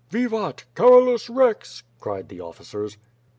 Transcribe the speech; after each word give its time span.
"Vivat, 0.09 0.63
Carolus 0.73 1.29
rex," 1.29 1.83
cried 1.99 2.27
the 2.27 2.41
officers. 2.41 2.97